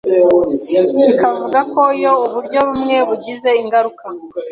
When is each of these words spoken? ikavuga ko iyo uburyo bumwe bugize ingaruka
ikavuga 1.11 1.59
ko 1.73 1.81
iyo 1.99 2.13
uburyo 2.25 2.59
bumwe 2.67 2.97
bugize 3.07 3.49
ingaruka 3.61 4.05